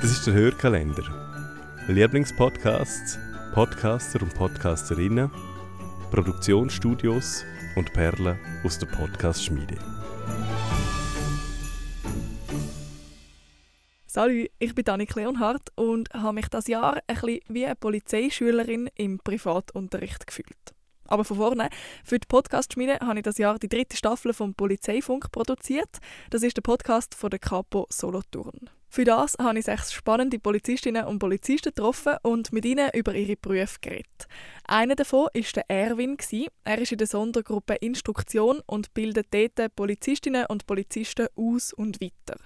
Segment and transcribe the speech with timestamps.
[0.00, 1.02] Das ist der Hörkalender.
[1.86, 3.18] Lieblingspodcasts,
[3.52, 5.30] Podcaster und Podcasterinnen,
[6.10, 7.44] Produktionsstudios
[7.76, 9.76] und Perlen aus der Podcast-Schmiede.
[14.06, 18.88] Salut, ich bin Annik Leonhardt und habe mich das Jahr ein bisschen wie eine Polizeischülerin
[18.94, 20.74] im Privatunterricht gefühlt.
[21.08, 21.68] Aber von vorne,
[22.04, 25.98] für die Podcast-Schmiede habe ich das Jahr die dritte Staffel vom Polizeifunk produziert.
[26.30, 28.70] Das ist der Podcast von der Capo Solothurn.
[28.92, 33.36] Für das habe ich sechs spannende Polizistinnen und Polizisten getroffen und mit ihnen über ihre
[33.36, 34.26] Berufe geredet.
[34.66, 36.16] Einer davon war der Erwin.
[36.64, 42.36] Er ist in der Sondergruppe Instruktion und bildet dort Polizistinnen und Polizisten aus und weiter.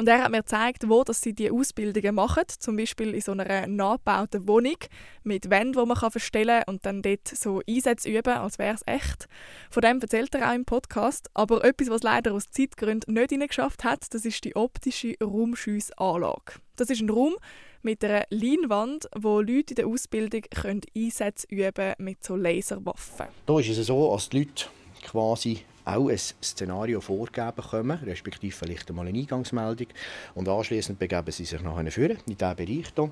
[0.00, 3.32] Und er hat mir gezeigt, wo dass sie die Ausbildungen machen, zum Beispiel in so
[3.32, 4.78] einer nachgebauten Wohnung
[5.24, 8.80] mit Wänden, die man kann verstellen und dann dort so Einsätze üben, als wäre es
[8.86, 9.28] echt.
[9.68, 11.28] Von dem erzählt er auch im Podcast.
[11.34, 16.54] Aber etwas, was leider aus Zeitgründen nicht geschafft hat, das ist die optische Raumschiessanlage.
[16.76, 17.34] Das ist ein Raum
[17.82, 23.26] mit einer Leinwand, wo Leute in der Ausbildung können Einsätze üben mit so Laserwaffen.
[23.44, 24.64] Da ist es so, dass die Leute
[25.02, 29.88] quasi auch ein Szenario vorgeben bekommen, respektive vielleicht einmal eine Eingangsmeldung.
[30.34, 33.10] Und anschließend begeben sie sich nachher führen in diesen Bereich hier.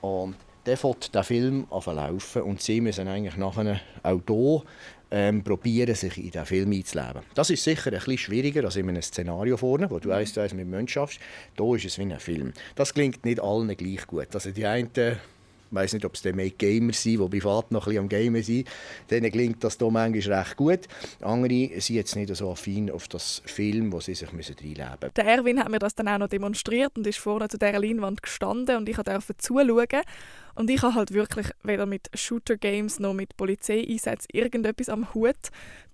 [0.00, 4.62] Und dann fängt der Film laufen und sie müssen eigentlich nachher auch hier
[5.10, 7.22] ähm, probieren, sich in diesen Film einzuleben.
[7.34, 10.40] Das ist sicher ein bisschen schwieriger als in einem Szenario vorne, wo du eins zu
[10.40, 11.20] eins mit Menschen schaffst.
[11.56, 12.52] Hier ist es wie ein Film.
[12.74, 14.34] Das klingt nicht allen gleich gut.
[14.34, 14.90] Also die einen
[15.74, 18.42] ich weiß nicht, ob es mehr Gamer sind, die privat noch ein bisschen am Gamen
[18.42, 18.68] sind.
[19.10, 20.80] Denen klingt das hier manchmal recht gut.
[21.20, 25.14] Andere sind jetzt nicht so affin auf das Film, wo sie sich reinleben müssen.
[25.16, 28.22] Der Erwin hat mir das dann auch noch demonstriert und ist vorne zu dieser Leinwand
[28.22, 30.02] gestanden und ich durfte zuschauen.
[30.54, 35.34] Und ich habe halt wirklich weder mit Shooter-Games noch mit Polizeieinsätzen irgendetwas am Hut.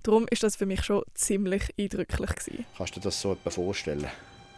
[0.02, 2.30] Darum ist das für mich schon ziemlich eindrücklich.
[2.30, 2.66] Gewesen.
[2.76, 4.06] Kannst du dir das so etwa vorstellen?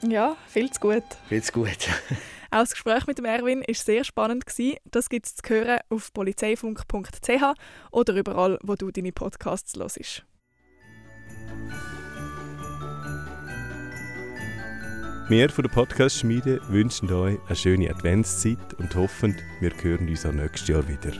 [0.02, 1.04] Ja, viel zu gut.
[1.28, 1.88] Viel zu gut.
[2.52, 4.44] Auch das Gespräch mit dem Erwin war sehr spannend.
[4.84, 7.42] Das gibt es zu hören auf polizeifunk.ch
[7.90, 10.26] oder überall, wo du deine Podcasts hörst.
[15.30, 20.32] Wir von der Podcast-Schmiede wünschen euch eine schöne Adventszeit und hoffen, wir hören uns auch
[20.32, 21.12] nächstes Jahr wieder.